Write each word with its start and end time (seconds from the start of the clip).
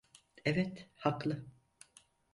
Evet, 0.45 0.89
haklı. 0.95 1.45